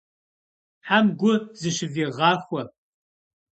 Тхьэм 0.81 1.05
гу 1.19 1.31
зэщывигъахуэ. 1.59 2.61